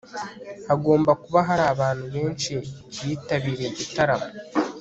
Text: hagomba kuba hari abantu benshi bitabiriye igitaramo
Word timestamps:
hagomba 0.67 1.11
kuba 1.23 1.39
hari 1.47 1.63
abantu 1.73 2.05
benshi 2.15 2.51
bitabiriye 3.05 3.67
igitaramo 3.71 4.27